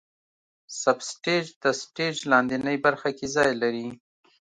[0.81, 3.87] سب سټیج د سټیج لاندینۍ برخه کې ځای لري.